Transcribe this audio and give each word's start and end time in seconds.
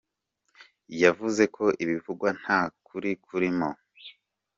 Yavuze 1.03 1.43
ko 1.55 1.65
ibivugwa 1.83 2.29
nta 2.41 2.59
kuri 2.87 3.09
kurimo. 3.25 3.69